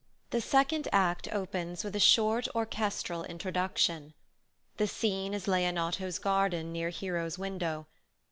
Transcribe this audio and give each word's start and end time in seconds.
The 0.31 0.41
second 0.41 0.87
act 0.91 1.27
opens 1.31 1.83
with 1.83 1.95
a 1.95 1.99
short 1.99 2.47
orchestral 2.55 3.23
introduction. 3.25 4.15
The 4.77 4.87
scene 4.87 5.31
is 5.35 5.47
Leonato's 5.47 6.17
garden 6.17 6.71
near 6.73 6.89
Hero's 6.89 7.37
window. 7.37 7.85